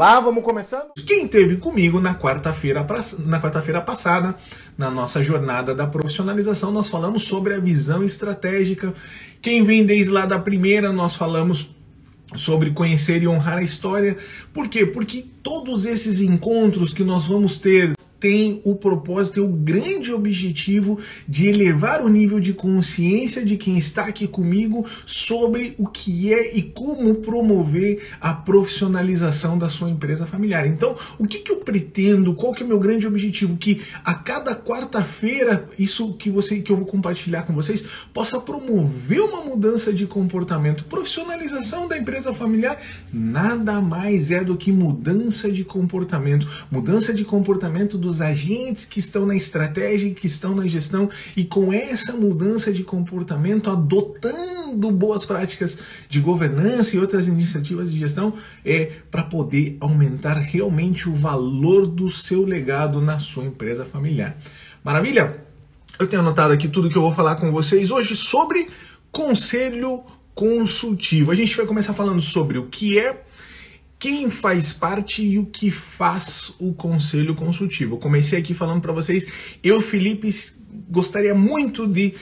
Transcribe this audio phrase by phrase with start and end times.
[0.00, 0.92] lá, vamos começando?
[1.06, 2.86] Quem teve comigo na quarta-feira
[3.26, 4.34] na quarta-feira passada,
[4.76, 8.94] na nossa jornada da profissionalização, nós falamos sobre a visão estratégica.
[9.42, 11.68] Quem vem desde lá da primeira, nós falamos
[12.34, 14.16] sobre conhecer e honrar a história.
[14.54, 14.86] Por quê?
[14.86, 20.98] Porque todos esses encontros que nós vamos ter tem o propósito, tem o grande objetivo
[21.26, 26.54] de elevar o nível de consciência de quem está aqui comigo sobre o que é
[26.56, 30.66] e como promover a profissionalização da sua empresa familiar.
[30.66, 32.34] Então, o que, que eu pretendo?
[32.34, 33.56] Qual que é o meu grande objetivo?
[33.56, 39.20] Que a cada quarta-feira, isso que você que eu vou compartilhar com vocês, possa promover
[39.20, 40.84] uma mudança de comportamento.
[40.84, 42.78] Profissionalização da empresa familiar
[43.10, 46.46] nada mais é do que mudança de comportamento.
[46.70, 51.44] Mudança de comportamento do dos agentes que estão na estratégia que estão na gestão e
[51.44, 55.78] com essa mudança de comportamento, adotando boas práticas
[56.08, 62.10] de governança e outras iniciativas de gestão, é para poder aumentar realmente o valor do
[62.10, 64.36] seu legado na sua empresa familiar.
[64.82, 65.44] Maravilha?
[65.98, 68.68] Eu tenho anotado aqui tudo que eu vou falar com vocês hoje sobre
[69.12, 70.02] conselho
[70.34, 71.30] consultivo.
[71.30, 73.22] A gente vai começar falando sobre o que é
[74.00, 77.96] quem faz parte e o que faz o conselho consultivo.
[77.96, 79.30] Eu comecei aqui falando para vocês,
[79.62, 80.30] eu, Felipe,
[80.88, 82.14] gostaria muito de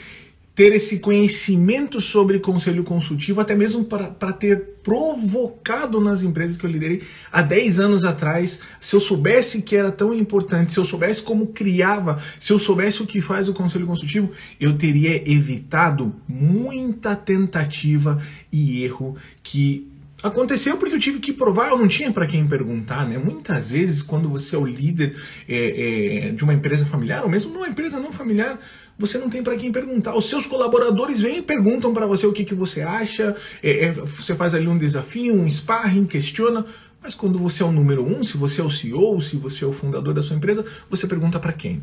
[0.56, 6.70] ter esse conhecimento sobre conselho consultivo, até mesmo para ter provocado nas empresas que eu
[6.70, 8.60] liderei há 10 anos atrás.
[8.80, 13.04] Se eu soubesse que era tão importante, se eu soubesse como criava, se eu soubesse
[13.04, 19.86] o que faz o conselho consultivo, eu teria evitado muita tentativa e erro que
[20.20, 23.16] Aconteceu porque eu tive que provar, eu não tinha para quem perguntar, né?
[23.16, 25.16] Muitas vezes, quando você é o líder
[25.48, 28.58] é, é, de uma empresa familiar, ou mesmo numa empresa não familiar,
[28.98, 30.16] você não tem para quem perguntar.
[30.16, 33.92] Os seus colaboradores vêm e perguntam para você o que, que você acha, é, é,
[33.92, 36.66] você faz ali um desafio, um sparring, questiona,
[37.00, 39.68] mas quando você é o número um, se você é o CEO, se você é
[39.68, 41.80] o fundador da sua empresa, você pergunta para quem?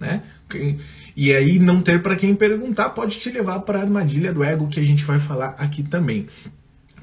[0.00, 0.22] Né?
[1.14, 4.66] E aí não ter para quem perguntar pode te levar para a armadilha do ego
[4.68, 6.26] que a gente vai falar aqui também.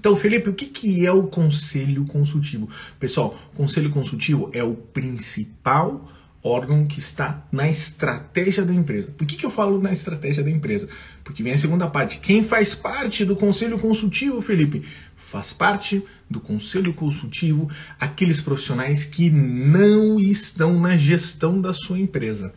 [0.04, 2.68] Então, Felipe, o que, que é o conselho consultivo?
[3.00, 6.12] Pessoal, conselho consultivo é o principal
[6.44, 9.14] órgão que está na estratégia da empresa.
[9.18, 10.90] Por que, que eu falo na estratégia da empresa?
[11.24, 12.20] Porque vem a segunda parte.
[12.20, 14.84] Quem faz parte do conselho consultivo, Felipe?
[15.16, 22.54] Faz parte do conselho consultivo aqueles profissionais que não estão na gestão da sua empresa.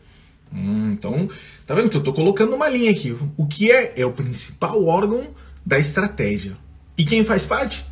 [0.53, 1.28] Hum, então,
[1.65, 3.17] tá vendo que eu estou colocando uma linha aqui.
[3.37, 3.93] O que é?
[3.97, 5.28] É o principal órgão
[5.65, 6.66] da estratégia.
[6.97, 7.84] E quem faz parte?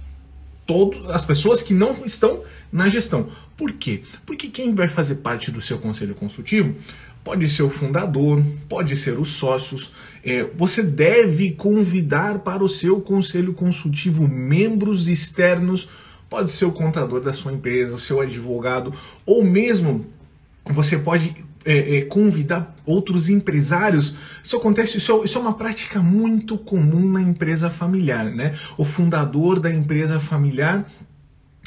[0.66, 2.42] Todas as pessoas que não estão
[2.72, 3.28] na gestão.
[3.56, 4.02] Por quê?
[4.24, 6.74] Porque quem vai fazer parte do seu conselho consultivo
[7.22, 9.92] pode ser o fundador, pode ser os sócios.
[10.22, 15.88] É, você deve convidar para o seu conselho consultivo membros externos,
[16.28, 18.92] pode ser o contador da sua empresa, o seu advogado,
[19.24, 20.06] ou mesmo
[20.66, 24.14] você pode é, é, convidar outros empresários.
[24.42, 28.54] Isso acontece, isso é, isso é, uma prática muito comum na empresa familiar, né?
[28.76, 30.86] O fundador da empresa familiar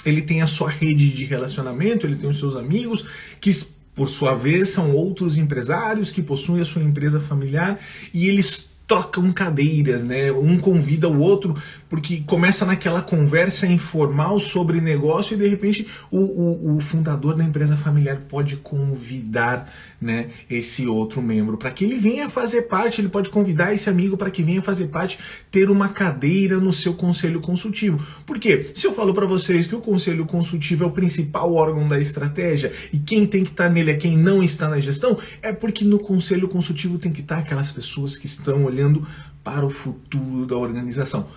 [0.06, 3.06] ele tem a sua rede de relacionamento, ele tem os seus amigos
[3.42, 3.52] que
[3.96, 7.80] por sua vez são outros empresários que possuem a sua empresa familiar
[8.14, 10.32] e eles trocam cadeiras, né?
[10.32, 11.54] Um convida o outro,
[11.90, 17.44] porque começa naquela conversa informal sobre negócio e de repente o, o, o fundador da
[17.44, 23.10] empresa familiar pode convidar né, esse outro membro para que ele venha fazer parte, ele
[23.10, 25.18] pode convidar esse amigo para que venha fazer parte,
[25.50, 28.00] ter uma cadeira no seu conselho consultivo.
[28.26, 28.72] Por quê?
[28.76, 32.72] Se eu falo para vocês que o conselho consultivo é o principal órgão da estratégia
[32.94, 35.84] e quem tem que estar tá nele é quem não está na gestão, é porque
[35.84, 39.06] no conselho consultivo tem que estar tá aquelas pessoas que estão olhando
[39.44, 41.28] para o futuro da organização.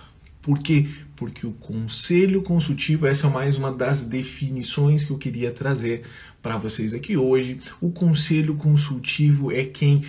[0.41, 0.87] Por quê?
[1.15, 6.01] Porque o conselho consultivo, essa é mais uma das definições que eu queria trazer
[6.41, 7.59] para vocês aqui hoje.
[7.79, 10.03] O conselho consultivo é quem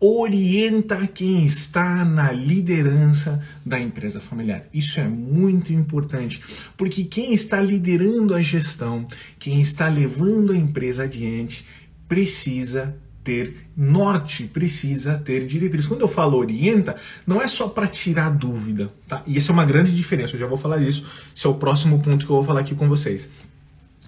[0.00, 4.64] orienta quem está na liderança da empresa familiar.
[4.72, 6.42] Isso é muito importante,
[6.76, 9.06] porque quem está liderando a gestão,
[9.38, 11.64] quem está levando a empresa adiante,
[12.06, 15.86] precisa ter norte, precisa ter diretriz.
[15.86, 16.96] Quando eu falo orienta,
[17.26, 19.22] não é só para tirar dúvida, tá?
[19.26, 21.98] E essa é uma grande diferença, eu já vou falar isso, esse é o próximo
[22.02, 23.30] ponto que eu vou falar aqui com vocês.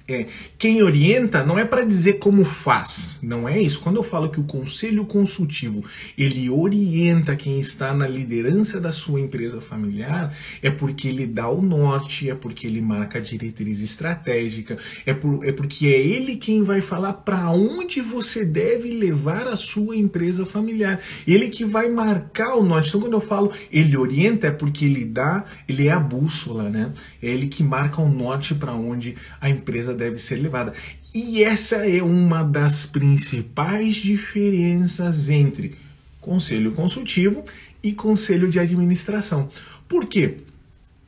[0.08, 0.26] É,
[0.56, 3.80] quem orienta não é para dizer como faz, não é isso.
[3.80, 5.84] Quando eu falo que o conselho consultivo
[6.16, 10.32] ele orienta quem está na liderança da sua empresa familiar,
[10.62, 15.44] é porque ele dá o norte, é porque ele marca a diretriz estratégica, é, por,
[15.44, 20.46] é porque é ele quem vai falar para onde você deve levar a sua empresa
[20.46, 21.00] familiar.
[21.26, 22.90] Ele que vai marcar o norte.
[22.90, 26.92] Então, quando eu falo ele orienta, é porque ele dá, ele é a bússola, né?
[27.20, 30.72] É ele que marca o norte para onde a empresa deve ser levada.
[31.14, 35.74] E essa é uma das principais diferenças entre
[36.20, 37.44] conselho consultivo
[37.82, 39.48] e conselho de administração.
[39.88, 40.38] Por quê?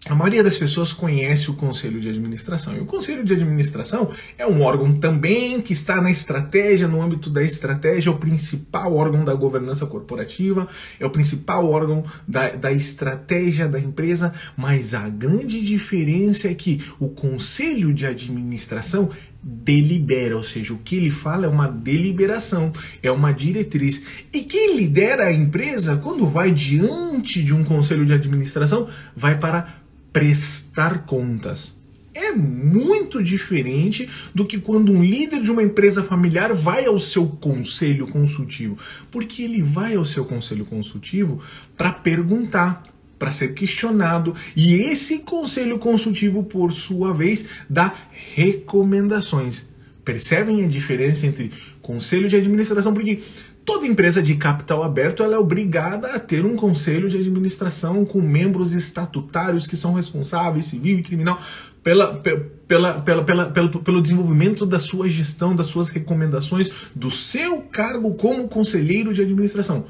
[0.08, 2.74] A maioria das pessoas conhece o conselho de administração.
[2.74, 7.28] E o conselho de administração é um órgão também que está na estratégia, no âmbito
[7.28, 10.66] da estratégia, é o principal órgão da governança corporativa,
[10.98, 14.32] é o principal órgão da, da estratégia da empresa.
[14.56, 19.10] Mas a grande diferença é que o conselho de administração
[19.42, 22.72] delibera, ou seja, o que ele fala é uma deliberação,
[23.02, 24.02] é uma diretriz.
[24.32, 29.77] E quem lidera a empresa, quando vai diante de um conselho de administração, vai para
[30.12, 31.76] prestar contas.
[32.14, 37.26] É muito diferente do que quando um líder de uma empresa familiar vai ao seu
[37.28, 38.76] conselho consultivo,
[39.10, 41.40] porque ele vai ao seu conselho consultivo
[41.76, 42.82] para perguntar,
[43.18, 47.94] para ser questionado, e esse conselho consultivo, por sua vez, dá
[48.34, 49.68] recomendações.
[50.04, 51.52] Percebem a diferença entre
[51.82, 52.92] conselho de administração?
[52.92, 53.20] Porque
[53.68, 58.72] Toda empresa de capital aberto é obrigada a ter um conselho de administração com membros
[58.72, 61.38] estatutários que são responsáveis, civil e criminal,
[61.82, 67.60] pela, pela, pela, pela, pelo, pelo desenvolvimento da sua gestão, das suas recomendações, do seu
[67.60, 69.84] cargo como conselheiro de administração.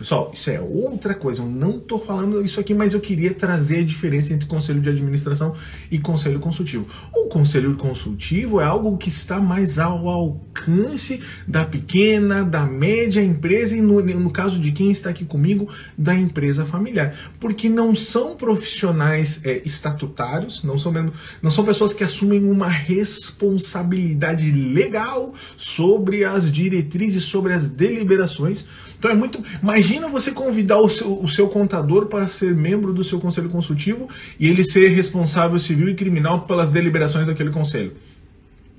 [0.00, 1.42] Pessoal, isso é outra coisa.
[1.42, 4.88] Eu não estou falando isso aqui, mas eu queria trazer a diferença entre conselho de
[4.88, 5.54] administração
[5.90, 6.86] e conselho consultivo.
[7.14, 13.76] O conselho consultivo é algo que está mais ao alcance da pequena, da média empresa
[13.76, 15.68] e, no, no caso de quem está aqui comigo,
[15.98, 17.14] da empresa familiar.
[17.38, 20.94] Porque não são profissionais é, estatutários, não são,
[21.42, 28.66] não são pessoas que assumem uma responsabilidade legal sobre as diretrizes, sobre as deliberações.
[28.98, 29.42] Então é muito.
[29.90, 34.08] Imagina você convidar o seu, o seu contador para ser membro do seu conselho consultivo
[34.38, 37.92] e ele ser responsável civil e criminal pelas deliberações daquele conselho.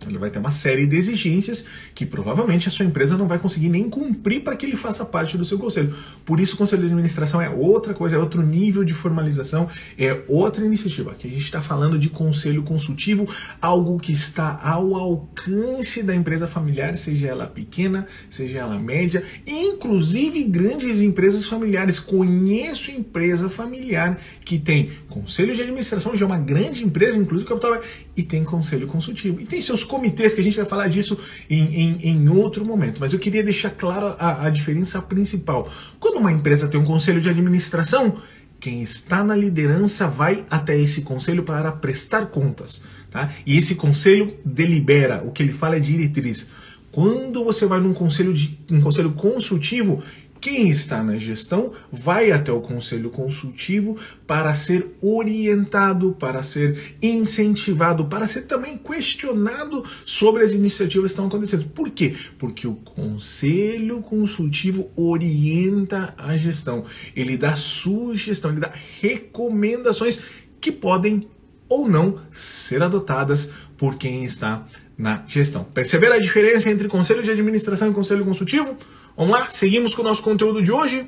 [0.10, 3.70] Ele vai ter uma série de exigências que provavelmente a sua empresa não vai conseguir
[3.70, 5.94] nem cumprir para que ele faça parte do seu conselho.
[6.26, 9.68] Por isso, o conselho de administração é outra coisa, é outro nível de formalização,
[9.98, 11.12] é outra iniciativa.
[11.12, 13.28] Aqui a gente está falando de conselho consultivo,
[13.62, 20.44] algo que está ao alcance da empresa familiar, seja ela pequena, seja ela média, inclusive
[20.44, 22.00] grandes empresas familiares.
[22.00, 27.82] Conheço empresa familiar que tem conselho de administração, já é uma grande empresa, inclusive capital,
[28.16, 29.40] e tem conselho consultivo.
[29.40, 32.98] E tem seus comitês, que a gente vai falar disso em, em, em outro momento.
[33.02, 35.70] Mas eu queria deixar claro a, a diferença principal.
[36.00, 38.16] Quando uma empresa tem um conselho de administração,
[38.58, 42.82] quem está na liderança vai até esse conselho para prestar contas.
[43.10, 43.30] Tá?
[43.46, 46.48] E esse conselho delibera, o que ele fala é diretriz.
[46.92, 50.02] Quando você vai num conselho, de, um conselho consultivo,
[50.42, 53.96] quem está na gestão vai até o conselho consultivo
[54.26, 61.28] para ser orientado, para ser incentivado, para ser também questionado sobre as iniciativas que estão
[61.28, 61.66] acontecendo.
[61.70, 62.16] Por quê?
[62.40, 66.86] Porque o conselho consultivo orienta a gestão,
[67.16, 70.24] ele dá sugestão, ele dá recomendações
[70.60, 71.28] que podem
[71.70, 74.66] ou não ser adotadas por quem está
[74.98, 75.64] na gestão.
[75.64, 78.78] Perceberam a diferença entre conselho de administração e conselho consultivo?
[79.16, 79.50] Vamos lá?
[79.50, 81.08] Seguimos com o nosso conteúdo de hoje.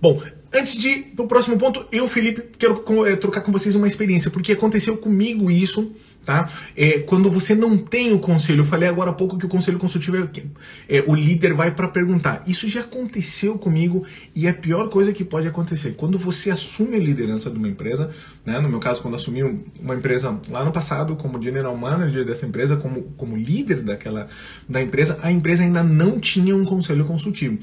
[0.00, 0.22] Bom,
[0.54, 3.86] antes de ir para o próximo ponto, eu, Felipe, quero é, trocar com vocês uma
[3.86, 5.92] experiência, porque aconteceu comigo isso,
[6.28, 6.46] tá?
[6.76, 9.78] É, quando você não tem o conselho, eu falei agora há pouco que o conselho
[9.78, 12.42] consultivo é, é o líder vai para perguntar.
[12.46, 14.04] Isso já aconteceu comigo
[14.34, 15.94] e é a pior coisa que pode acontecer.
[15.96, 18.10] Quando você assume a liderança de uma empresa,
[18.44, 18.60] né?
[18.60, 19.42] No meu caso, quando assumi
[19.80, 24.28] uma empresa lá no passado, como general manager dessa empresa, como, como líder daquela
[24.68, 27.58] da empresa, a empresa ainda não tinha um conselho consultivo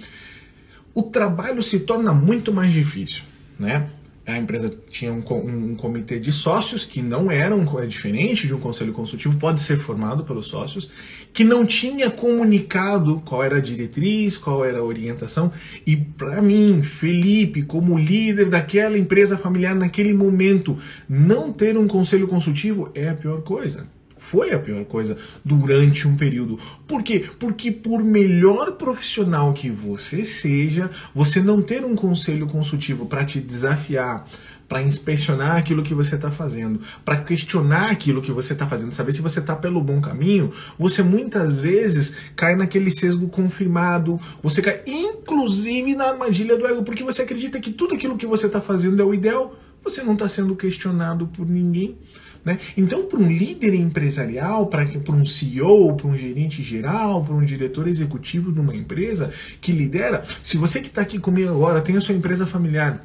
[0.96, 3.24] o trabalho se torna muito mais difícil,
[3.60, 3.90] né?
[4.26, 8.48] A empresa tinha um, um, um, comitê de sócios que não era um, é diferente
[8.48, 10.90] de um conselho consultivo, pode ser formado pelos sócios,
[11.32, 15.52] que não tinha comunicado qual era a diretriz, qual era a orientação.
[15.86, 20.78] E para mim, Felipe, como líder daquela empresa familiar naquele momento,
[21.08, 26.16] não ter um conselho consultivo é a pior coisa foi a pior coisa durante um
[26.16, 26.60] período.
[26.88, 27.26] Por quê?
[27.40, 33.40] Porque por melhor profissional que você seja, você não ter um conselho consultivo para te
[33.40, 34.28] desafiar,
[34.68, 39.12] para inspecionar aquilo que você está fazendo, para questionar aquilo que você está fazendo, saber
[39.12, 44.82] se você está pelo bom caminho, você muitas vezes cai naquele sesgo confirmado, você cai
[44.88, 49.02] inclusive na armadilha do ego, porque você acredita que tudo aquilo que você está fazendo
[49.02, 51.98] é o ideal, você não está sendo questionado por ninguém.
[52.44, 52.60] Né?
[52.76, 57.88] Então, para um líder empresarial, para um CEO, para um gerente geral, para um diretor
[57.88, 62.02] executivo de uma empresa que lidera, se você que está aqui comigo agora tem a
[62.02, 63.04] sua empresa familiar,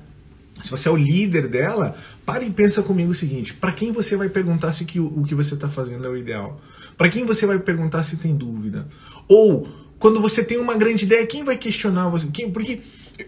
[0.61, 1.97] se você é o líder dela,
[2.27, 5.35] pare e pensa comigo o seguinte: para quem você vai perguntar se que, o que
[5.35, 6.61] você está fazendo é o ideal?
[6.99, 8.87] Para quem você vai perguntar se tem dúvida?
[9.27, 9.67] Ou
[9.99, 12.27] quando você tem uma grande ideia, quem vai questionar você?
[12.31, 12.81] Quem, porque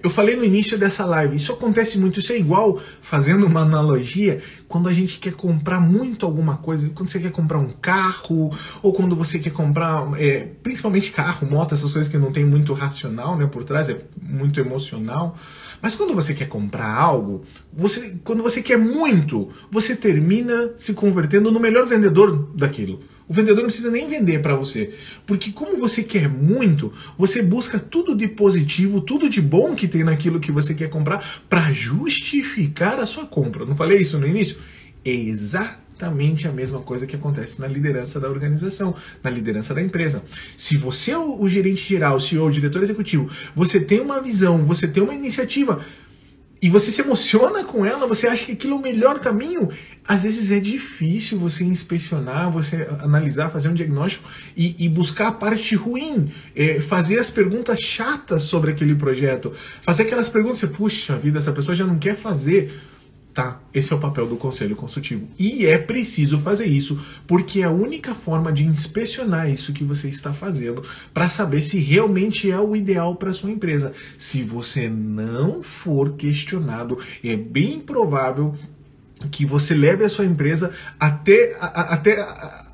[0.02, 4.40] eu falei no início dessa live, isso acontece muito, isso é igual, fazendo uma analogia,
[4.68, 8.50] quando a gente quer comprar muito alguma coisa, quando você quer comprar um carro,
[8.82, 12.72] ou quando você quer comprar, é, principalmente carro, moto, essas coisas que não tem muito
[12.72, 15.36] racional né, por trás, é muito emocional.
[15.80, 21.50] Mas quando você quer comprar algo, você, quando você quer muito, você termina se convertendo
[21.50, 23.00] no melhor vendedor daquilo.
[23.32, 24.92] O vendedor não precisa nem vender para você,
[25.26, 30.04] porque como você quer muito, você busca tudo de positivo, tudo de bom que tem
[30.04, 33.64] naquilo que você quer comprar para justificar a sua compra.
[33.64, 34.58] Não falei isso no início?
[35.02, 40.22] É exatamente a mesma coisa que acontece na liderança da organização, na liderança da empresa.
[40.54, 44.62] Se você é o gerente geral, o CEO, o diretor executivo, você tem uma visão,
[44.62, 45.82] você tem uma iniciativa,
[46.62, 49.68] e você se emociona com ela, você acha que aquilo é o melhor caminho,
[50.06, 55.32] às vezes é difícil você inspecionar, você analisar, fazer um diagnóstico e, e buscar a
[55.32, 59.52] parte ruim, é, fazer as perguntas chatas sobre aquele projeto,
[59.82, 62.72] fazer aquelas perguntas, puxa vida, essa pessoa já não quer fazer.
[63.34, 65.26] Tá, esse é o papel do conselho consultivo.
[65.38, 70.10] E é preciso fazer isso, porque é a única forma de inspecionar isso que você
[70.10, 70.82] está fazendo
[71.14, 73.92] para saber se realmente é o ideal para sua empresa.
[74.18, 78.54] Se você não for questionado, é bem provável
[79.30, 80.70] que você leve a sua empresa
[81.00, 82.70] até, a, até a,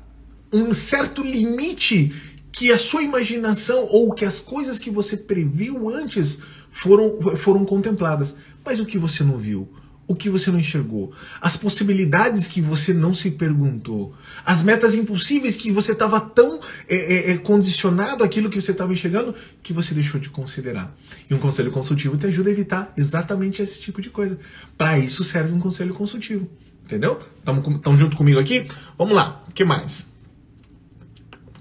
[0.51, 2.13] um certo limite
[2.51, 6.39] que a sua imaginação ou que as coisas que você previu antes
[6.69, 8.35] foram, foram contempladas.
[8.65, 9.69] Mas o que você não viu?
[10.09, 14.11] O que você não enxergou, as possibilidades que você não se perguntou,
[14.43, 18.91] as metas impossíveis que você estava tão é, é, é, condicionado àquilo que você estava
[18.91, 20.97] enxergando que você deixou de considerar.
[21.29, 24.39] E um conselho consultivo te ajuda a evitar exatamente esse tipo de coisa.
[24.75, 26.49] Para isso serve um conselho consultivo.
[26.83, 27.19] Entendeu?
[27.37, 28.65] Estão junto comigo aqui?
[28.97, 29.43] Vamos lá.
[29.47, 30.07] O que mais?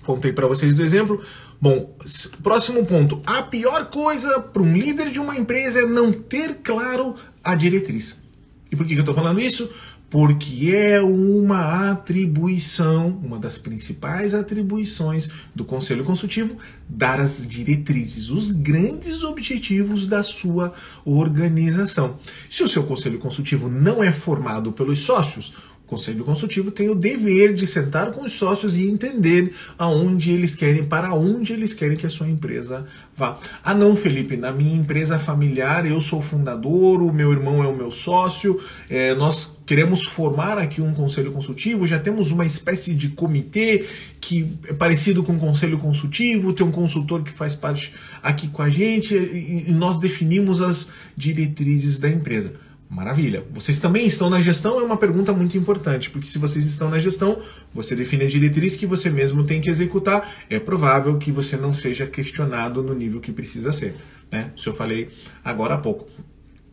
[0.05, 1.23] Contei para vocês do exemplo.
[1.61, 1.95] Bom,
[2.43, 3.21] próximo ponto.
[3.27, 7.15] A pior coisa para um líder de uma empresa é não ter claro
[7.45, 8.27] a diretriz.
[8.71, 9.71] E por que eu estou falando isso?
[10.11, 16.57] Porque é uma atribuição, uma das principais atribuições do Conselho Consultivo,
[16.89, 20.73] dar as diretrizes, os grandes objetivos da sua
[21.05, 22.19] organização.
[22.49, 25.53] Se o seu Conselho Consultivo não é formado pelos sócios,
[25.89, 30.85] Conselho Consultivo tem o dever de sentar com os sócios e entender aonde eles querem,
[30.85, 32.85] para onde eles querem que a sua empresa
[33.17, 33.39] vá.
[33.65, 37.75] Ah, não, Felipe, na minha empresa familiar eu sou fundador, o meu irmão é o
[37.75, 43.09] meu sócio, é, nós queremos formar aqui um conselho consultivo, já temos uma espécie de
[43.09, 43.87] comitê
[44.21, 48.61] que é parecido com um conselho consultivo, tem um consultor que faz parte aqui com
[48.61, 52.68] a gente e nós definimos as diretrizes da empresa.
[52.89, 53.45] Maravilha.
[53.53, 54.81] Vocês também estão na gestão?
[54.81, 57.39] É uma pergunta muito importante, porque se vocês estão na gestão,
[57.75, 60.47] você define a diretriz que você mesmo tem que executar.
[60.49, 63.95] É provável que você não seja questionado no nível que precisa ser.
[64.33, 64.53] Né?
[64.57, 65.11] Isso eu falei
[65.45, 66.09] agora há pouco.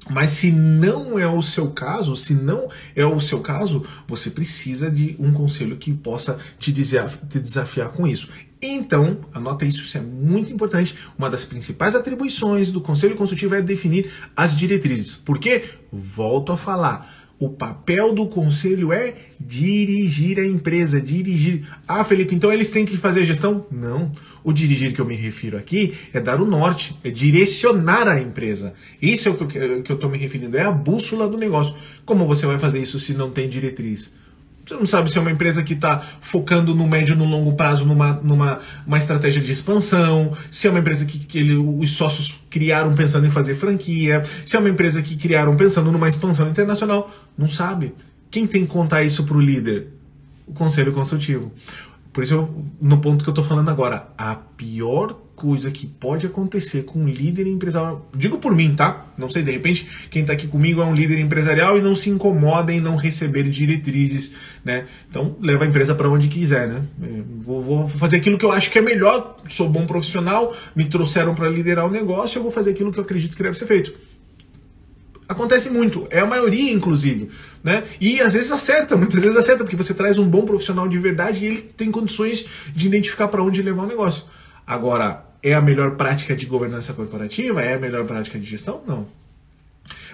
[0.10, 4.90] Mas se não é o seu caso, se não é o seu caso, você precisa
[4.90, 8.30] de um conselho que possa te desafiar com isso.
[8.74, 10.96] Então, anota isso, isso é muito importante.
[11.18, 15.16] Uma das principais atribuições do conselho consultivo é definir as diretrizes.
[15.16, 15.66] Por quê?
[15.92, 21.68] Volto a falar o papel do conselho é dirigir a empresa, dirigir.
[21.86, 23.66] Ah, Felipe, então eles têm que fazer a gestão?
[23.70, 24.12] Não.
[24.44, 28.74] O dirigir que eu me refiro aqui é dar o norte, é direcionar a empresa.
[29.02, 29.36] Isso é o
[29.84, 31.76] que eu estou me referindo, é a bússola do negócio.
[32.06, 34.16] Como você vai fazer isso se não tem diretriz?
[34.66, 37.54] Você não sabe se é uma empresa que está focando no médio e no longo
[37.54, 41.92] prazo numa, numa uma estratégia de expansão, se é uma empresa que, que ele, os
[41.92, 46.50] sócios criaram pensando em fazer franquia, se é uma empresa que criaram pensando numa expansão
[46.50, 47.14] internacional.
[47.38, 47.94] Não sabe.
[48.32, 49.90] Quem tem que contar isso para o líder?
[50.48, 51.52] O conselho consultivo.
[52.16, 56.26] Por isso, eu, no ponto que eu estou falando agora, a pior coisa que pode
[56.26, 59.08] acontecer com um líder empresarial, digo por mim, tá?
[59.18, 62.10] Não sei, de repente, quem está aqui comigo é um líder empresarial e não se
[62.10, 64.86] incomoda em não receber diretrizes, né?
[65.10, 66.84] Então, leva a empresa para onde quiser, né?
[67.04, 70.86] É, vou, vou, fazer aquilo que eu acho que é melhor, sou bom profissional, me
[70.86, 73.66] trouxeram para liderar o negócio, eu vou fazer aquilo que eu acredito que deve ser
[73.66, 73.94] feito.
[75.28, 77.30] Acontece muito, é a maioria, inclusive.
[77.64, 77.84] Né?
[78.00, 81.44] E às vezes acerta, muitas vezes acerta, porque você traz um bom profissional de verdade
[81.44, 84.26] e ele tem condições de identificar para onde levar o negócio.
[84.68, 87.62] Agora, é a melhor prática de governança corporativa?
[87.62, 88.82] É a melhor prática de gestão?
[88.88, 89.08] Não.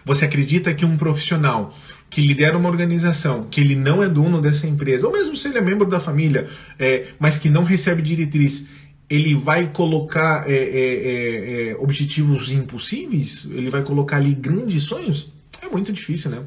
[0.03, 1.73] Você acredita que um profissional
[2.09, 5.57] que lidera uma organização, que ele não é dono dessa empresa, ou mesmo se ele
[5.57, 8.67] é membro da família, é, mas que não recebe diretriz,
[9.11, 13.45] ele vai colocar é, é, é, é, objetivos impossíveis?
[13.51, 15.29] Ele vai colocar ali grandes sonhos?
[15.61, 16.43] É muito difícil, né?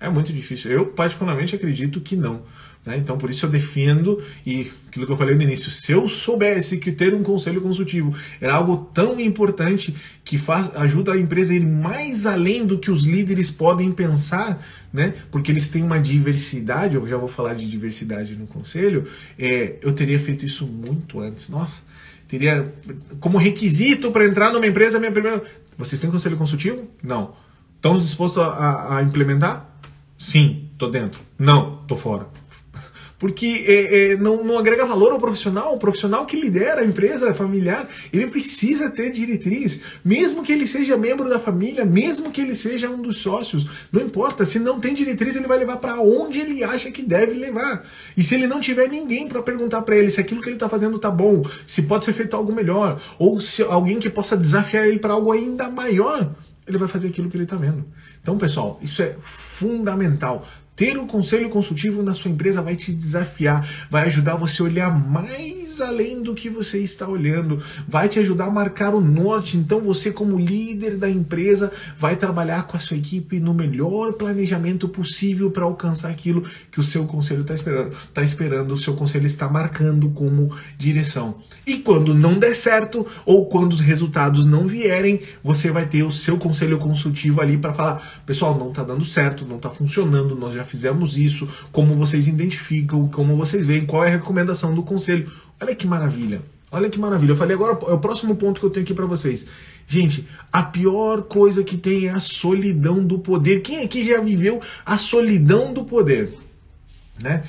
[0.00, 0.70] É muito difícil.
[0.70, 2.42] Eu, particularmente, acredito que não.
[2.84, 2.96] Né?
[2.96, 6.78] Então, por isso eu defendo, e aquilo que eu falei no início, se eu soubesse
[6.78, 9.94] que ter um conselho consultivo era algo tão importante
[10.24, 14.64] que faz, ajuda a empresa a ir mais além do que os líderes podem pensar,
[14.92, 15.14] né?
[15.30, 19.06] porque eles têm uma diversidade, eu já vou falar de diversidade no conselho,
[19.38, 21.48] é, eu teria feito isso muito antes.
[21.48, 21.82] Nossa,
[22.28, 22.72] teria
[23.18, 25.42] como requisito para entrar numa empresa, minha primeira.
[25.76, 26.86] Vocês têm conselho consultivo?
[27.02, 27.34] Não.
[27.74, 29.66] Estão dispostos a, a, a implementar?
[30.18, 31.20] Sim, tô dentro.
[31.38, 32.26] Não, tô fora.
[33.18, 35.74] Porque é, é, não, não, agrega valor ao profissional.
[35.74, 39.80] O profissional que lidera a empresa familiar, ele precisa ter diretriz.
[40.04, 44.02] Mesmo que ele seja membro da família, mesmo que ele seja um dos sócios, não
[44.02, 44.44] importa.
[44.44, 47.84] Se não tem diretriz, ele vai levar para onde ele acha que deve levar.
[48.16, 50.68] E se ele não tiver ninguém para perguntar para ele se aquilo que ele está
[50.68, 54.86] fazendo tá bom, se pode ser feito algo melhor, ou se alguém que possa desafiar
[54.86, 56.30] ele para algo ainda maior,
[56.68, 57.84] ele vai fazer aquilo que ele está vendo.
[58.22, 60.46] Então, pessoal, isso é fundamental.
[60.78, 64.88] Ter um conselho consultivo na sua empresa vai te desafiar, vai ajudar você a olhar
[64.88, 69.56] mais além do que você está olhando, vai te ajudar a marcar o norte.
[69.56, 74.88] Então você, como líder da empresa, vai trabalhar com a sua equipe no melhor planejamento
[74.88, 79.26] possível para alcançar aquilo que o seu conselho está esperando, tá esperando, o seu conselho
[79.26, 81.38] está marcando como direção.
[81.66, 86.10] E quando não der certo ou quando os resultados não vierem, você vai ter o
[86.12, 90.54] seu conselho consultivo ali para falar, pessoal, não está dando certo, não está funcionando, nós
[90.54, 95.30] já fizemos isso, como vocês identificam, como vocês veem, qual é a recomendação do conselho.
[95.60, 96.42] Olha que maravilha.
[96.70, 97.32] Olha que maravilha.
[97.32, 99.48] Eu falei agora, é o próximo ponto que eu tenho aqui para vocês.
[99.86, 103.62] Gente, a pior coisa que tem é a solidão do poder.
[103.62, 106.30] Quem aqui já viveu a solidão do poder?
[107.18, 107.42] Né?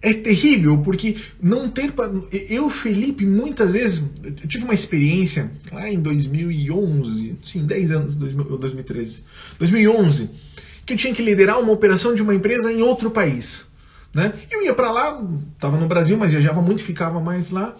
[0.00, 1.92] É terrível porque não ter.
[2.48, 4.04] Eu, Felipe, muitas vezes.
[4.22, 9.24] Eu tive uma experiência lá em 2011, sim, 10 anos, 2013.
[9.58, 10.30] 2011
[10.84, 13.66] que eu tinha que liderar uma operação de uma empresa em outro país.
[14.12, 14.32] Né?
[14.50, 15.22] Eu ia para lá,
[15.54, 17.76] estava no Brasil, mas viajava muito, ficava mais lá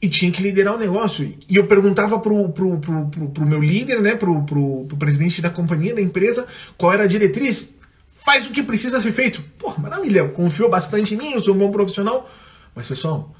[0.00, 1.32] e tinha que liderar o negócio.
[1.48, 5.40] E eu perguntava pro, pro, pro, pro, pro meu líder, né, pro, pro, pro, presidente
[5.40, 7.74] da companhia, da empresa, qual era a diretriz.
[8.24, 9.44] Faz o que precisa ser feito.
[9.58, 12.28] Pô, maravilha, confiou bastante em mim, eu sou um bom profissional.
[12.74, 13.32] Mas, pessoal,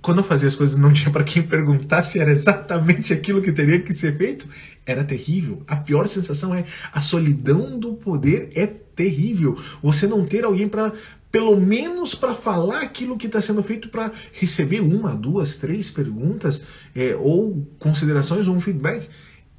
[0.00, 3.52] quando eu fazia as coisas não tinha para quem perguntar se era exatamente aquilo que
[3.52, 4.48] teria que ser feito,
[4.86, 5.62] era terrível.
[5.66, 9.56] A pior sensação é a solidão do poder é terrível.
[9.82, 10.92] Você não ter alguém para
[11.30, 16.64] pelo menos para falar aquilo que está sendo feito para receber uma, duas, três perguntas
[16.94, 19.08] é, ou considerações ou um feedback.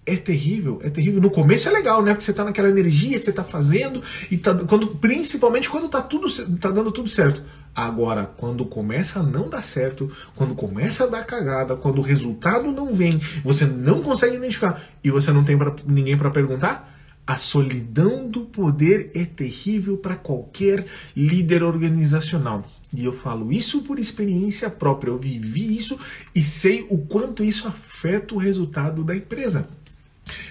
[0.06, 1.22] É terrível, é terrível.
[1.22, 2.12] No começo é legal, né?
[2.12, 6.28] Porque você está naquela energia, você está fazendo e tá, quando principalmente quando tá tudo
[6.58, 7.44] tá dando tudo certo.
[7.74, 12.72] Agora, quando começa a não dar certo, quando começa a dar cagada, quando o resultado
[12.72, 16.92] não vem, você não consegue identificar e você não tem pra, ninguém para perguntar,
[17.26, 22.66] a solidão do poder é terrível para qualquer líder organizacional.
[22.94, 25.12] E eu falo isso por experiência própria.
[25.12, 25.98] Eu vivi isso
[26.36, 29.70] e sei o quanto isso afeta o resultado da empresa.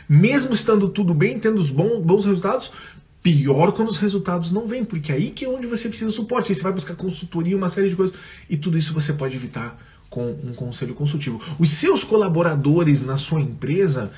[0.08, 2.72] Mesmo estando tudo bem, tendo os bons, bons resultados,
[3.22, 6.50] Pior quando os resultados não vêm, porque aí que é onde você precisa de suporte.
[6.50, 8.16] Aí você vai buscar consultoria, uma série de coisas.
[8.48, 9.78] E tudo isso você pode evitar
[10.08, 11.40] com um conselho consultivo.
[11.58, 14.10] Os seus colaboradores na sua empresa,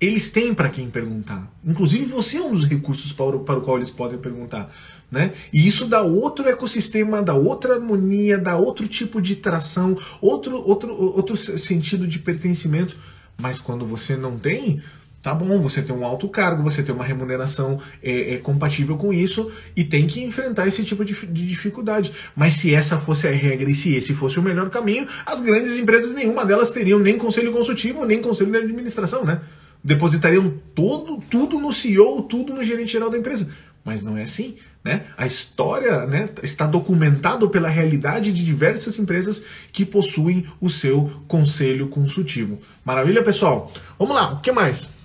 [0.00, 1.50] eles têm para quem perguntar.
[1.64, 4.72] Inclusive você é um dos recursos para o, para o qual eles podem perguntar.
[5.10, 5.32] Né?
[5.52, 10.94] E isso dá outro ecossistema, dá outra harmonia, dá outro tipo de tração, outro, outro,
[10.94, 12.96] outro sentido de pertencimento.
[13.36, 14.80] Mas quando você não tem,
[15.22, 19.12] Tá bom, você tem um alto cargo, você tem uma remuneração é, é, compatível com
[19.12, 22.10] isso e tem que enfrentar esse tipo de, de, dificuldade.
[22.34, 25.76] Mas se essa fosse a regra e se esse fosse o melhor caminho, as grandes
[25.76, 29.42] empresas, nenhuma delas teriam nem conselho consultivo, nem conselho de administração, né?
[29.84, 33.46] Depositariam todo, tudo no CEO, tudo no gerente geral da empresa.
[33.84, 34.56] Mas não é assim.
[34.82, 35.04] Né?
[35.18, 41.88] A história né, está documentado pela realidade de diversas empresas que possuem o seu conselho
[41.88, 42.58] consultivo.
[42.82, 43.70] Maravilha, pessoal?
[43.98, 44.99] Vamos lá, o que mais?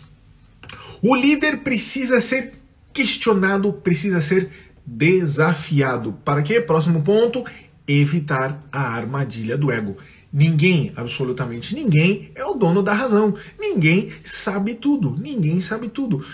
[1.07, 2.55] O líder precisa ser
[2.91, 4.49] questionado, precisa ser
[4.83, 6.13] desafiado.
[6.25, 6.59] Para quê?
[6.59, 7.45] Próximo ponto:
[7.87, 9.97] evitar a armadilha do ego.
[10.33, 13.35] Ninguém, absolutamente ninguém, é o dono da razão.
[13.59, 15.15] Ninguém sabe tudo.
[15.15, 16.25] Ninguém sabe tudo.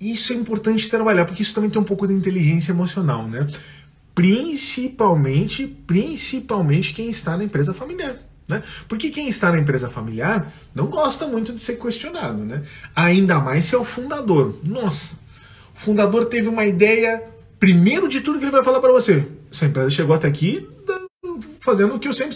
[0.00, 3.46] Isso é importante trabalhar, porque isso também tem um pouco de inteligência emocional, né?
[4.12, 8.27] Principalmente, principalmente quem está na empresa familiar.
[8.48, 8.62] Né?
[8.88, 12.44] Porque quem está na empresa familiar não gosta muito de ser questionado.
[12.44, 12.62] Né?
[12.96, 14.58] Ainda mais se é o fundador.
[14.66, 15.14] Nossa,
[15.74, 17.22] o fundador teve uma ideia,
[17.60, 19.26] primeiro de tudo que ele vai falar para você.
[19.52, 20.66] Essa empresa chegou até aqui
[21.60, 22.34] fazendo o que eu sempre,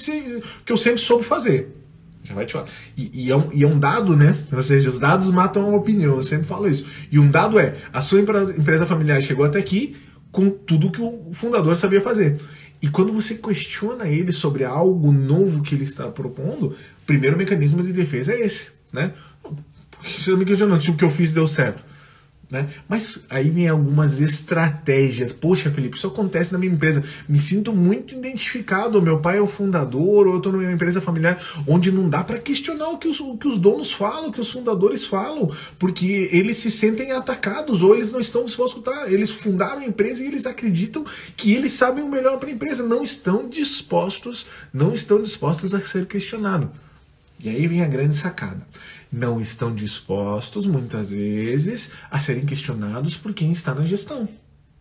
[0.64, 1.74] que eu sempre soube fazer.
[2.22, 2.66] Já vai te falar.
[2.96, 4.36] E, e, é um, e, é um, dado, né?
[4.52, 6.86] Ou seja, os dados matam a opinião, eu sempre falo isso.
[7.10, 9.96] E um dado é, a sua empresa familiar chegou até aqui
[10.30, 12.40] com tudo que o fundador sabia fazer.
[12.82, 17.80] E quando você questiona ele sobre algo novo que ele está propondo, o primeiro mecanismo
[17.80, 19.14] de defesa é esse, né?
[20.02, 21.84] Você está me questionando se o que eu fiz deu certo.
[22.52, 22.68] Né?
[22.86, 25.32] Mas aí vem algumas estratégias.
[25.32, 27.02] Poxa, Felipe, isso acontece na minha empresa.
[27.26, 29.00] Me sinto muito identificado.
[29.00, 32.38] Meu pai é o fundador, ou eu estou numa empresa familiar onde não dá para
[32.38, 36.28] questionar o que, os, o que os donos falam, o que os fundadores falam, porque
[36.30, 39.10] eles se sentem atacados ou eles não estão dispostos a escutar.
[39.10, 42.86] Eles fundaram a empresa e eles acreditam que eles sabem o melhor para a empresa.
[42.86, 46.68] Não estão dispostos, não estão dispostos a ser questionados.
[47.42, 48.66] E aí vem a grande sacada
[49.12, 54.26] não estão dispostos, muitas vezes, a serem questionados por quem está na gestão.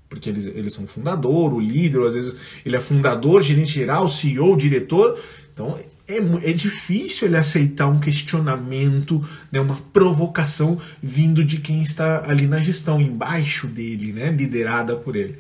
[0.08, 4.08] Porque eles, eles são fundador, o líder, ou às vezes ele é fundador, gerente geral,
[4.08, 5.22] CEO, diretor.
[5.54, 12.30] Então é, é difícil ele aceitar um questionamento, né, uma provocação vindo de quem está
[12.30, 15.38] ali na gestão, embaixo dele, né, liderada por ele.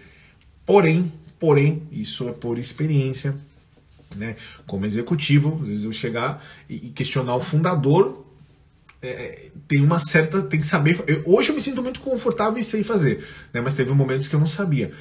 [0.65, 3.35] Porém, porém, isso é por experiência,
[4.15, 4.35] né?
[4.65, 8.25] Como executivo, às vezes eu chegar e questionar o fundador
[9.01, 10.41] é, tem uma certa.
[10.41, 11.03] tem que saber.
[11.07, 13.59] Eu, hoje eu me sinto muito confortável e sei fazer, né?
[13.59, 14.91] mas teve momentos que eu não sabia.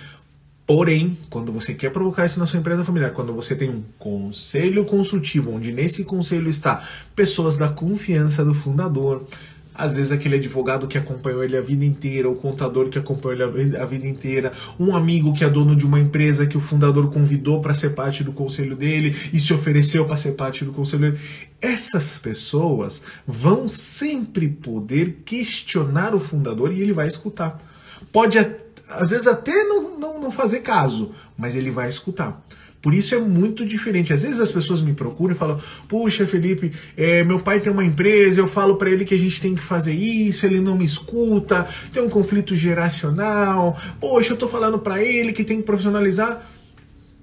[0.67, 4.85] Porém, quando você quer provocar isso na sua empresa familiar, quando você tem um conselho
[4.85, 9.27] consultivo, onde nesse conselho está pessoas da confiança do fundador,
[9.75, 13.77] às vezes aquele advogado que acompanhou ele a vida inteira, o contador que acompanhou ele
[13.77, 17.61] a vida inteira, um amigo que é dono de uma empresa que o fundador convidou
[17.61, 21.21] para ser parte do conselho dele e se ofereceu para ser parte do conselho dele.
[21.61, 27.61] Essas pessoas vão sempre poder questionar o fundador e ele vai escutar.
[28.13, 28.39] Pode
[28.89, 32.45] às vezes até não, não, não fazer caso, mas ele vai escutar.
[32.83, 34.13] Por isso é muito diferente.
[34.13, 37.85] Às vezes as pessoas me procuram e falam: Puxa, Felipe, é, meu pai tem uma
[37.85, 40.85] empresa, eu falo para ele que a gente tem que fazer isso, ele não me
[40.85, 43.79] escuta, tem um conflito geracional.
[44.01, 46.43] Poxa, eu tô falando para ele que tem que profissionalizar.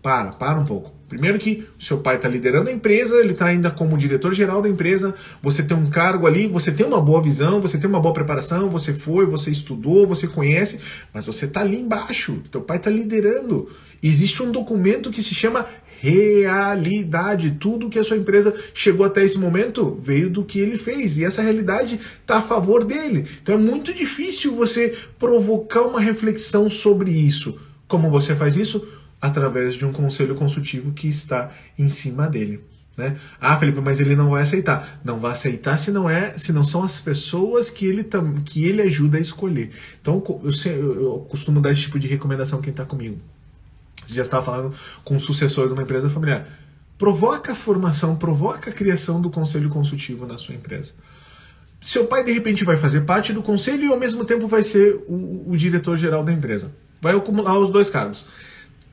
[0.02, 0.97] Para, para um pouco.
[1.08, 5.16] Primeiro que seu pai está liderando a empresa, ele está ainda como diretor-geral da empresa,
[5.42, 8.70] você tem um cargo ali, você tem uma boa visão, você tem uma boa preparação,
[8.70, 10.82] você foi, você estudou, você conhece,
[11.14, 13.70] mas você está ali embaixo, teu pai está liderando.
[14.04, 15.66] Existe um documento que se chama
[16.00, 17.52] realidade.
[17.60, 21.18] Tudo que a sua empresa chegou até esse momento veio do que ele fez.
[21.18, 23.26] E essa realidade está a favor dele.
[23.42, 27.60] Então é muito difícil você provocar uma reflexão sobre isso.
[27.88, 28.86] Como você faz isso?
[29.22, 32.64] Através de um conselho consultivo que está em cima dele.
[32.96, 33.16] Né?
[33.40, 35.00] Ah, Felipe, mas ele não vai aceitar.
[35.04, 38.08] Não vai aceitar se não é, se não são as pessoas que ele
[38.44, 39.72] que ele ajuda a escolher.
[40.02, 43.20] Então eu, eu, eu costumo dar esse tipo de recomendação quem está comigo.
[44.06, 46.48] Você já estava falando com um sucessor de uma empresa familiar.
[46.98, 50.94] Provoca a formação, provoca a criação do conselho consultivo na sua empresa.
[51.84, 54.96] Seu pai, de repente, vai fazer parte do conselho e, ao mesmo tempo, vai ser
[55.08, 56.72] o, o diretor-geral da empresa.
[57.00, 58.26] Vai acumular os dois cargos.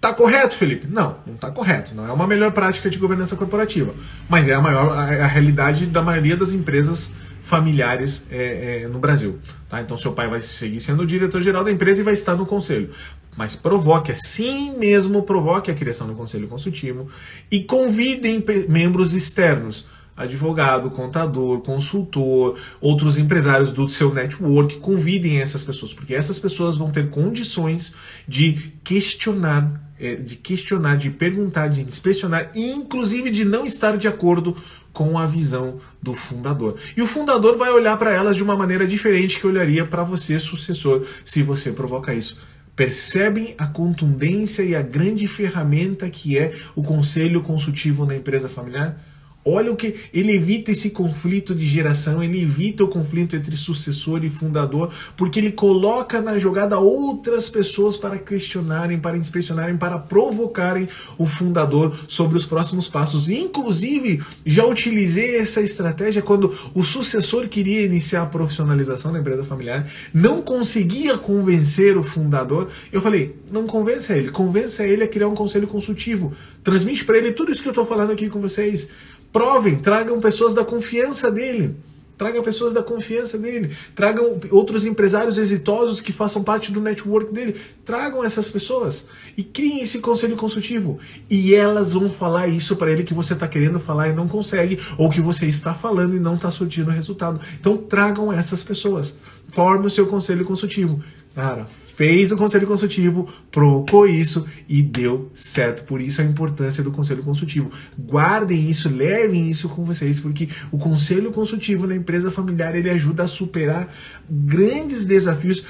[0.04, 0.86] Tá correto, Felipe?
[0.86, 1.94] Não, não está correto.
[1.94, 3.94] Não é uma melhor prática de governança corporativa.
[4.28, 7.10] Mas é a maior a, a realidade da maioria das empresas
[7.42, 9.38] familiares é, é, no Brasil.
[9.66, 9.80] Tá?
[9.80, 12.90] Então, seu pai vai seguir sendo o diretor-geral da empresa e vai estar no conselho.
[13.34, 17.08] Mas provoque, assim mesmo, provoque a criação do conselho consultivo
[17.50, 19.86] e convidem membros externos
[20.16, 26.90] advogado, contador, consultor, outros empresários do seu network, convidem essas pessoas, porque essas pessoas vão
[26.90, 27.94] ter condições
[28.28, 34.56] de questionar, é, de questionar, de perguntar, de inspecionar, inclusive de não estar de acordo
[34.92, 36.76] com a visão do fundador.
[36.96, 40.38] E o fundador vai olhar para elas de uma maneira diferente que olharia para você,
[40.38, 42.38] sucessor, se você provoca isso.
[42.76, 48.98] Percebem a contundência e a grande ferramenta que é o conselho consultivo na empresa familiar?
[49.44, 54.24] Olha o que ele evita esse conflito de geração, ele evita o conflito entre sucessor
[54.24, 60.88] e fundador, porque ele coloca na jogada outras pessoas para questionarem, para inspecionarem, para provocarem
[61.18, 63.28] o fundador sobre os próximos passos.
[63.28, 69.86] Inclusive, já utilizei essa estratégia quando o sucessor queria iniciar a profissionalização da empresa familiar,
[70.12, 72.68] não conseguia convencer o fundador.
[72.90, 76.32] Eu falei: não convença ele, convença ele a criar um conselho consultivo.
[76.62, 78.88] Transmite para ele tudo isso que eu estou falando aqui com vocês.
[79.34, 81.74] Provem, tragam pessoas da confiança dele.
[82.16, 83.76] Tragam pessoas da confiança dele.
[83.92, 87.56] Tragam outros empresários exitosos que façam parte do network dele.
[87.84, 91.00] Tragam essas pessoas e criem esse conselho consultivo.
[91.28, 94.78] E elas vão falar isso para ele que você está querendo falar e não consegue,
[94.96, 97.40] ou que você está falando e não está surtindo resultado.
[97.58, 99.18] Então tragam essas pessoas.
[99.48, 101.02] Forme o seu conselho consultivo
[101.34, 101.66] Cara,
[101.96, 105.84] fez o conselho consultivo, provocou isso e deu certo.
[105.84, 107.70] Por isso a importância do conselho consultivo.
[107.98, 113.24] Guardem isso, levem isso com vocês, porque o conselho consultivo na empresa familiar ele ajuda
[113.24, 113.92] a superar
[114.28, 115.64] grandes desafios.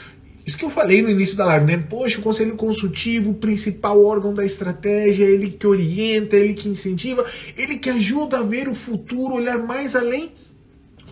[0.47, 1.79] Isso que eu falei no início da live, né?
[1.79, 7.25] Poxa, o conselho consultivo, o principal órgão da estratégia, ele que orienta, ele que incentiva,
[7.57, 10.33] ele que ajuda a ver o futuro, olhar mais além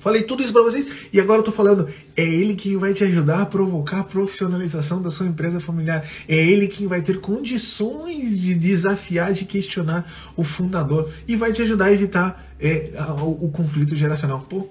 [0.03, 3.05] Falei tudo isso para vocês e agora eu tô falando, é ele quem vai te
[3.05, 6.05] ajudar a provocar a profissionalização da sua empresa familiar.
[6.29, 11.63] É ele quem vai ter condições de desafiar, de questionar o fundador e vai te
[11.63, 14.45] ajudar a evitar é, o, o conflito geracional.
[14.51, 14.69] Pô,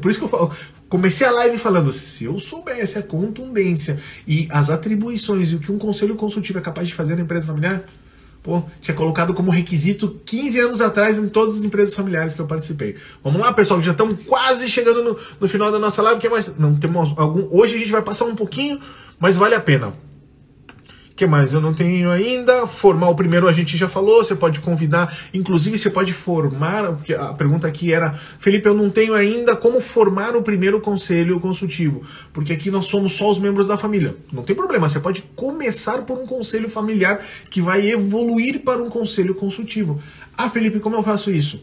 [0.00, 0.50] por isso que eu falo,
[0.88, 5.70] comecei a live falando, se eu soubesse a contundência e as atribuições e o que
[5.70, 7.84] um conselho consultivo é capaz de fazer na empresa familiar,
[8.42, 12.46] Pô, tinha colocado como requisito 15 anos atrás em todas as empresas familiares que eu
[12.46, 12.96] participei.
[13.22, 16.20] Vamos lá, pessoal, já estamos quase chegando no, no final da nossa live.
[16.20, 16.56] Que é mais?
[16.56, 17.46] Não temos algum.
[17.50, 18.80] Hoje a gente vai passar um pouquinho,
[19.18, 19.92] mas vale a pena
[21.20, 21.52] que mais?
[21.52, 22.66] Eu não tenho ainda.
[22.66, 27.12] Formar o primeiro a gente já falou, você pode convidar, inclusive você pode formar, porque
[27.12, 32.00] a pergunta aqui era, Felipe, eu não tenho ainda como formar o primeiro conselho consultivo,
[32.32, 34.16] porque aqui nós somos só os membros da família.
[34.32, 38.88] Não tem problema, você pode começar por um conselho familiar que vai evoluir para um
[38.88, 40.00] conselho consultivo.
[40.34, 41.62] Ah, Felipe, como eu faço isso?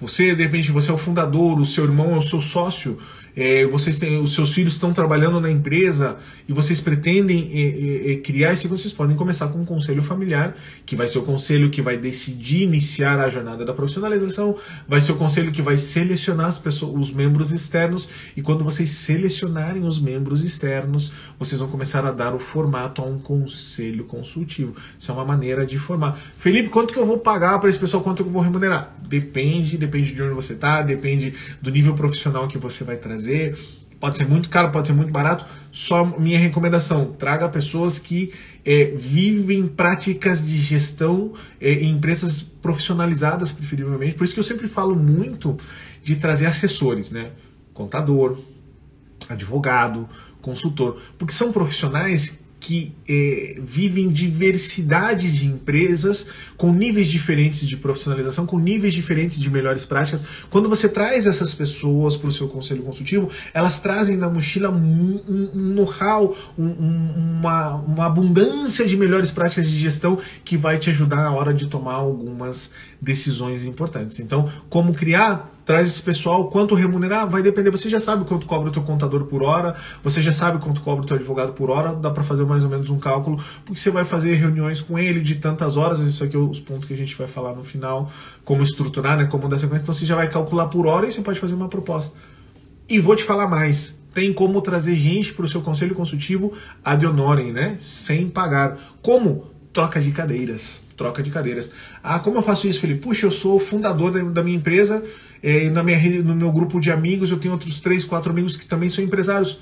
[0.00, 2.98] Você, de repente, você é o fundador, o seu irmão é o seu sócio,
[3.36, 6.16] é, vocês têm, os seus filhos estão trabalhando na empresa
[6.48, 10.56] e vocês pretendem é, é, é, criar esse, vocês podem começar com um conselho familiar,
[10.84, 14.56] que vai ser o conselho que vai decidir iniciar a jornada da profissionalização,
[14.88, 18.90] vai ser o conselho que vai selecionar as pessoas, os membros externos, e quando vocês
[18.90, 24.74] selecionarem os membros externos, vocês vão começar a dar o formato a um conselho consultivo.
[24.98, 26.20] Isso é uma maneira de formar.
[26.36, 28.02] Felipe, quanto que eu vou pagar para esse pessoal?
[28.02, 28.96] Quanto que eu vou remunerar?
[29.06, 33.19] Depende, depende de onde você está, depende do nível profissional que você vai trazer
[34.00, 35.44] Pode ser muito caro, pode ser muito barato.
[35.70, 38.32] Só minha recomendação: traga pessoas que
[38.64, 44.14] é, vivem práticas de gestão é, em empresas profissionalizadas, preferivelmente.
[44.14, 45.56] Por isso que eu sempre falo muito
[46.02, 47.30] de trazer assessores, né?
[47.74, 48.38] Contador,
[49.28, 50.08] advogado,
[50.40, 56.26] consultor, porque são profissionais que é, vivem diversidade de empresas
[56.58, 60.22] com níveis diferentes de profissionalização, com níveis diferentes de melhores práticas.
[60.50, 65.20] Quando você traz essas pessoas para o seu conselho consultivo, elas trazem na mochila um,
[65.26, 71.16] um know-how, um, uma, uma abundância de melhores práticas de gestão que vai te ajudar
[71.16, 74.20] na hora de tomar algumas decisões importantes.
[74.20, 77.70] Então, como criar traz esse pessoal, quanto remunerar, vai depender.
[77.70, 81.04] Você já sabe quanto cobra o teu contador por hora, você já sabe quanto cobra
[81.04, 83.88] o teu advogado por hora, dá para fazer mais ou menos um cálculo, porque você
[83.88, 86.96] vai fazer reuniões com ele de tantas horas, isso aqui é os pontos que a
[86.96, 88.10] gente vai falar no final,
[88.44, 91.22] como estruturar, né, como dar sequência, então você já vai calcular por hora e você
[91.22, 92.18] pode fazer uma proposta.
[92.88, 96.52] E vou te falar mais, tem como trazer gente para o seu conselho consultivo
[96.84, 98.76] ad honorem, né, sem pagar.
[99.00, 99.44] Como?
[99.72, 101.72] Troca de cadeiras troca de cadeiras.
[102.02, 103.00] Ah, como eu faço isso, Felipe?
[103.00, 105.02] Puxa, eu sou fundador da, da minha empresa,
[105.42, 108.66] é, na minha, no meu grupo de amigos eu tenho outros três, quatro amigos que
[108.66, 109.60] também são empresários.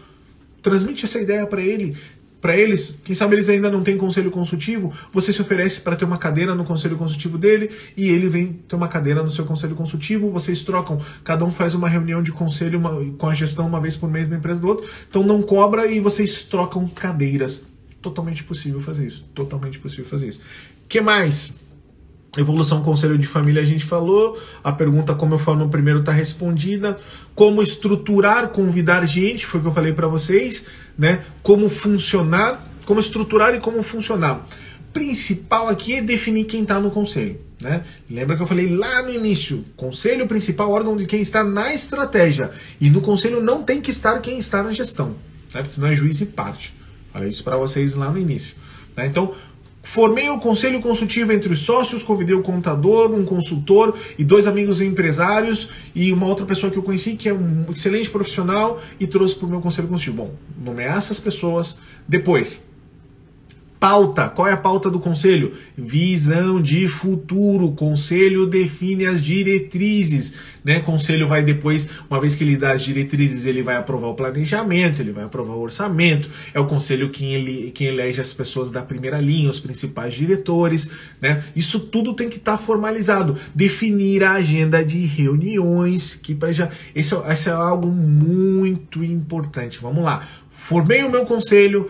[0.63, 1.97] Transmite essa ideia para ele,
[2.41, 6.05] para eles, quem sabe eles ainda não têm conselho consultivo, você se oferece para ter
[6.05, 9.75] uma cadeira no conselho consultivo dele e ele vem ter uma cadeira no seu conselho
[9.75, 13.81] consultivo, vocês trocam, cada um faz uma reunião de conselho uma, com a gestão uma
[13.81, 17.65] vez por mês na empresa do outro, então não cobra e vocês trocam cadeiras.
[18.01, 20.41] Totalmente possível fazer isso, totalmente possível fazer isso.
[20.89, 21.53] Que mais?
[22.37, 24.39] Evolução Conselho de Família a gente falou.
[24.63, 26.97] A pergunta como eu no primeiro está respondida.
[27.35, 31.25] Como estruturar, convidar gente, foi o que eu falei para vocês, né?
[31.43, 34.47] Como funcionar, como estruturar e como funcionar.
[34.93, 37.39] Principal aqui é definir quem está no conselho.
[37.61, 37.83] Né?
[38.09, 42.51] Lembra que eu falei lá no início: conselho principal, órgão de quem está na estratégia.
[42.81, 45.17] E no conselho não tem que estar quem está na gestão,
[45.53, 45.61] né?
[45.61, 46.75] porque senão é juiz e parte.
[47.13, 48.55] Falei isso para vocês lá no início.
[48.97, 49.07] Né?
[49.07, 49.35] Então,
[49.91, 54.83] Formei o conselho consultivo entre os sócios, convidei o contador, um consultor e dois amigos
[54.83, 59.35] empresários e uma outra pessoa que eu conheci que é um excelente profissional e trouxe
[59.35, 60.25] para o meu conselho consultivo.
[60.25, 61.79] Bom, nomear essas pessoas.
[62.07, 62.61] Depois,
[63.81, 64.29] Pauta.
[64.29, 65.53] Qual é a pauta do conselho?
[65.77, 67.67] Visão de futuro.
[67.67, 70.35] O conselho define as diretrizes.
[70.65, 70.79] Né?
[70.79, 74.15] O conselho vai depois, uma vez que ele dá as diretrizes, ele vai aprovar o
[74.15, 76.29] planejamento, ele vai aprovar o orçamento.
[76.53, 80.91] É o conselho quem, ele, quem elege as pessoas da primeira linha, os principais diretores.
[81.21, 81.45] Né?
[81.55, 83.37] Isso tudo tem que estar tá formalizado.
[83.55, 86.17] Definir a agenda de reuniões.
[86.17, 89.79] que já esse, é, esse é algo muito importante.
[89.81, 90.27] Vamos lá.
[90.51, 91.89] Formei o meu conselho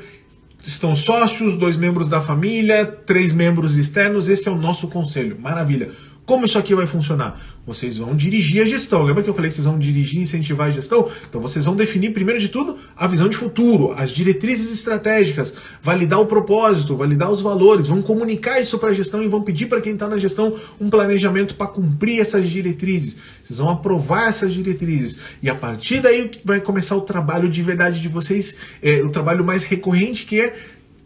[0.69, 4.29] estão sócios, dois membros da família, três membros externos.
[4.29, 5.39] Esse é o nosso conselho.
[5.41, 5.91] Maravilha.
[6.29, 7.41] Como isso aqui vai funcionar?
[7.67, 9.03] Vocês vão dirigir a gestão.
[9.03, 11.09] Lembra que eu falei que vocês vão dirigir e incentivar a gestão?
[11.27, 16.21] Então vocês vão definir, primeiro de tudo, a visão de futuro, as diretrizes estratégicas, validar
[16.21, 19.81] o propósito, validar os valores, vão comunicar isso para a gestão e vão pedir para
[19.81, 23.17] quem está na gestão um planejamento para cumprir essas diretrizes.
[23.43, 25.19] Vocês vão aprovar essas diretrizes.
[25.43, 29.43] E a partir daí vai começar o trabalho de verdade de vocês, é, o trabalho
[29.47, 30.55] mais recorrente que é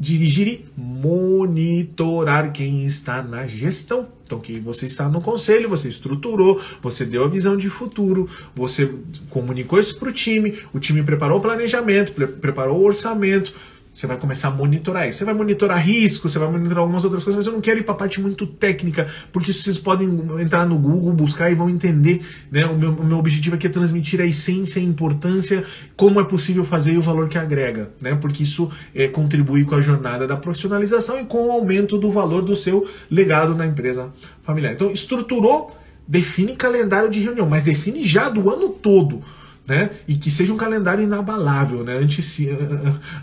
[0.02, 4.08] dirigir e monitorar quem está na gestão.
[4.32, 8.90] Então, que você está no conselho, você estruturou, você deu a visão de futuro, você
[9.28, 13.52] comunicou isso para o time, o time preparou o planejamento, pre preparou o orçamento,
[13.92, 15.18] você vai começar a monitorar isso.
[15.18, 17.82] Você vai monitorar risco, você vai monitorar algumas outras coisas, mas eu não quero ir
[17.82, 20.08] para a parte muito técnica, porque vocês podem
[20.40, 22.24] entrar no Google, buscar e vão entender.
[22.50, 22.64] Né?
[22.64, 26.64] O, meu, o meu objetivo aqui é transmitir a essência, a importância, como é possível
[26.64, 28.14] fazer e o valor que agrega, né?
[28.14, 32.42] porque isso é, contribui com a jornada da profissionalização e com o aumento do valor
[32.42, 34.10] do seu legado na empresa
[34.42, 34.72] familiar.
[34.72, 35.76] Então, estruturou,
[36.08, 39.22] define calendário de reunião, mas define já do ano todo
[39.66, 39.90] né?
[40.08, 41.98] E que seja um calendário inabalável, né?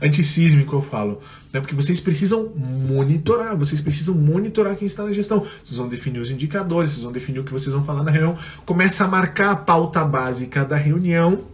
[0.02, 1.22] Antissísmico, eu falo.
[1.52, 1.60] Né?
[1.60, 5.46] Porque vocês precisam monitorar, vocês precisam monitorar quem está na gestão.
[5.64, 8.38] Vocês vão definir os indicadores, vocês vão definir o que vocês vão falar na reunião.
[8.66, 11.46] Começa a marcar a pauta básica da reunião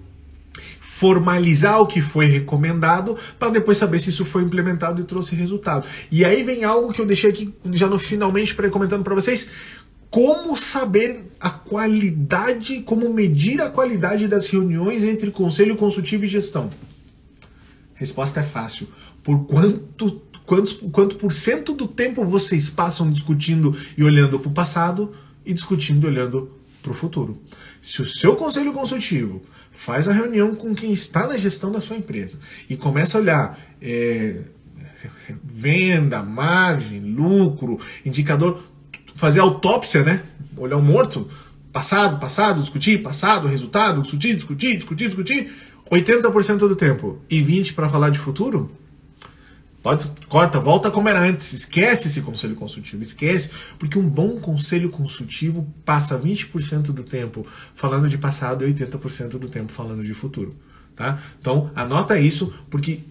[0.95, 5.85] formalizar o que foi recomendado para depois saber se isso foi implementado e trouxe resultado.
[6.09, 9.49] E aí vem algo que eu deixei aqui já no finalmente para comentando para vocês,
[10.15, 16.69] como saber a qualidade, como medir a qualidade das reuniões entre conselho consultivo e gestão?
[17.95, 18.88] Resposta é fácil.
[19.21, 24.54] Por quanto, quantos, quanto por cento do tempo vocês passam discutindo e olhando para o
[24.54, 25.13] passado
[25.45, 26.49] e discutindo e olhando
[26.82, 27.38] para o futuro?
[27.82, 31.97] Se o seu conselho consultivo faz a reunião com quem está na gestão da sua
[31.97, 34.43] empresa e começa a olhar é,
[35.43, 38.63] venda, margem, lucro, indicador,
[39.15, 40.21] fazer autópsia, né?
[40.56, 41.28] Olhar o morto,
[41.71, 45.54] passado, passado, discutir, passado, resultado, discutir, discutir, discutir, discutir,
[45.89, 47.19] 80% do tempo.
[47.30, 48.69] E 20 para falar de futuro,
[49.82, 54.89] pode corta, volta como era antes, esquece esse conselho consultivo, esquece, porque um bom conselho
[54.89, 60.56] consultivo passa 20% do tempo falando de passado e 80% do tempo falando de futuro,
[60.95, 61.19] tá?
[61.39, 63.01] Então, anota isso, porque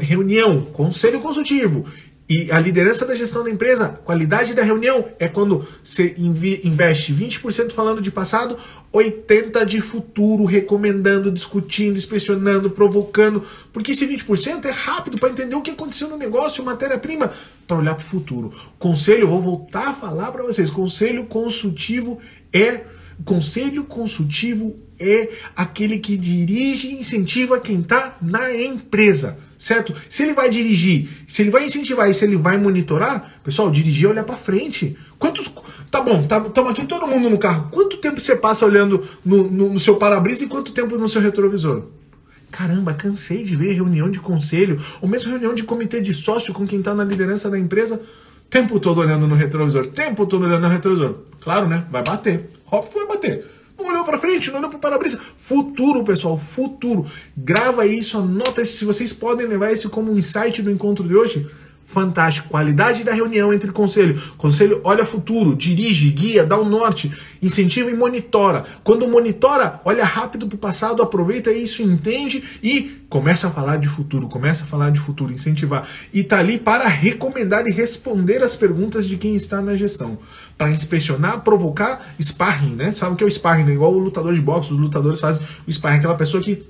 [0.00, 1.86] reunião, conselho consultivo
[2.28, 7.70] e a liderança da gestão da empresa, qualidade da reunião, é quando você investe 20%
[7.70, 8.56] falando de passado,
[8.92, 13.44] 80% de futuro, recomendando, discutindo, inspecionando, provocando.
[13.72, 17.32] Porque esse 20% é rápido para entender o que aconteceu no negócio, matéria-prima,
[17.64, 18.52] para olhar para o futuro.
[18.76, 22.18] Conselho, vou voltar a falar para vocês: conselho consultivo
[22.52, 22.84] é.
[23.24, 29.94] Conselho consultivo é aquele que dirige e incentiva quem está na empresa certo?
[30.08, 34.06] Se ele vai dirigir, se ele vai incentivar e se ele vai monitorar, pessoal, dirigir
[34.06, 34.96] é olhar para frente.
[35.18, 35.42] Quanto
[35.90, 37.68] tá bom, estamos tá, aqui todo mundo no carro.
[37.70, 41.22] Quanto tempo você passa olhando no, no, no seu para-brisa e quanto tempo no seu
[41.22, 41.84] retrovisor?
[42.50, 46.66] Caramba, cansei de ver reunião de conselho, ou mesmo reunião de comitê de sócio com
[46.66, 48.00] quem está na liderança da empresa,
[48.50, 51.16] tempo todo olhando no retrovisor, tempo todo olhando no retrovisor.
[51.40, 51.86] Claro, né?
[51.90, 52.48] Vai bater.
[52.70, 53.46] Óbvio que vai bater.
[53.78, 55.20] Não olhou para frente, não olhou para o para-brisa.
[55.36, 57.06] Futuro, pessoal, futuro.
[57.36, 58.78] Grava isso, anota isso.
[58.78, 61.46] Se vocês podem levar isso como um insight do encontro de hoje,
[61.86, 62.48] fantástico.
[62.48, 64.20] Qualidade da reunião entre conselho.
[64.36, 68.64] Conselho olha futuro, dirige, guia, dá o um norte, incentiva e monitora.
[68.82, 73.88] Quando monitora, olha rápido para o passado, aproveita isso, entende e começa a falar de
[73.88, 75.88] futuro, começa a falar de futuro, incentivar.
[76.12, 80.18] E tá ali para recomendar e responder as perguntas de quem está na gestão.
[80.58, 82.92] Para inspecionar, provocar sparring, né?
[82.92, 83.64] Sabe o que é o sparring?
[83.64, 83.72] Né?
[83.74, 86.66] Igual o lutador de boxe, os lutadores fazem o sparring, aquela pessoa que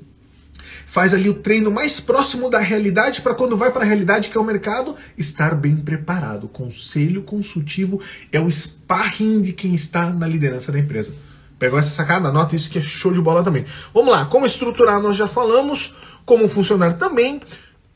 [0.87, 4.37] faz ali o treino mais próximo da realidade para quando vai para a realidade que
[4.37, 6.49] é o mercado, estar bem preparado.
[6.49, 11.15] Conselho consultivo é o sparring de quem está na liderança da empresa.
[11.59, 12.29] Pegou essa sacada?
[12.29, 13.65] Anota isso que é show de bola também.
[13.95, 17.41] Vamos lá, como estruturar nós já falamos, como funcionar também.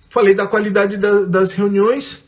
[0.08, 2.24] Falei da qualidade da, das reuniões,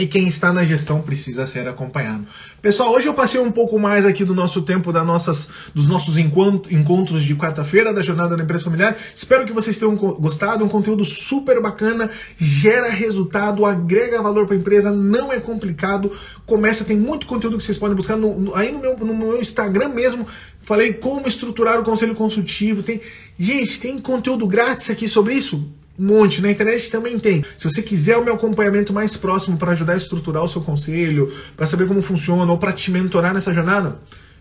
[0.00, 2.24] e quem está na gestão precisa ser acompanhado.
[2.62, 6.16] Pessoal, hoje eu passei um pouco mais aqui do nosso tempo, das nossas, dos nossos
[6.16, 8.96] encontros de quarta-feira da Jornada da Empresa Familiar.
[9.14, 10.64] Espero que vocês tenham gostado.
[10.64, 16.10] Um conteúdo super bacana, gera resultado, agrega valor para a empresa, não é complicado.
[16.46, 19.38] Começa, tem muito conteúdo que vocês podem buscar no, no, aí no meu, no meu
[19.38, 20.26] Instagram mesmo.
[20.62, 22.82] Falei como estruturar o conselho consultivo.
[22.82, 23.02] Tem,
[23.38, 27.44] gente, tem conteúdo grátis aqui sobre isso um monte, na internet também tem.
[27.58, 31.30] Se você quiser o meu acompanhamento mais próximo para ajudar a estruturar o seu conselho,
[31.54, 33.98] para saber como funciona ou para te mentorar nessa jornada,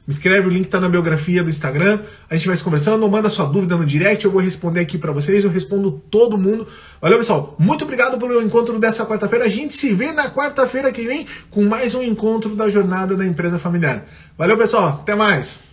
[0.09, 1.99] Me escreve, o link está na biografia do Instagram.
[2.27, 5.11] A gente vai se conversando, manda sua dúvida no direct, eu vou responder aqui para
[5.11, 6.65] vocês, eu respondo todo mundo.
[6.99, 7.55] Valeu, pessoal.
[7.59, 9.45] Muito obrigado pelo encontro dessa quarta-feira.
[9.45, 13.23] A gente se vê na quarta-feira que vem com mais um encontro da jornada da
[13.23, 14.03] empresa familiar.
[14.35, 14.99] Valeu, pessoal.
[15.01, 15.68] Até mais.